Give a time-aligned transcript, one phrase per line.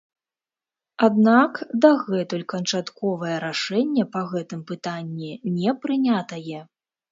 [1.07, 1.53] Аднак
[1.85, 5.31] дагэтуль канчатковае рашэнне па гэтым пытанні
[5.61, 6.59] не прынятае.